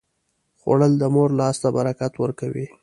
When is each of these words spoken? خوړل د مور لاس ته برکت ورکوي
خوړل 0.59 0.93
د 0.99 1.03
مور 1.13 1.29
لاس 1.39 1.55
ته 1.63 1.69
برکت 1.77 2.13
ورکوي 2.17 2.67